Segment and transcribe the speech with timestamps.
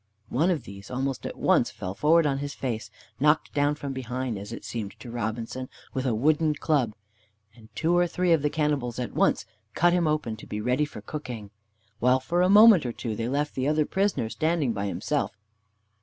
[0.29, 4.35] One of these almost at once fell forward on his face, knocked down from behind,
[4.35, 6.95] as it seemed to Robinson, with a wooden club,
[7.55, 9.45] and two or three of the cannibals at once
[9.75, 11.51] cut him open to be ready for cooking,
[11.99, 15.37] while for a moment or two they left the other prisoner standing by himself.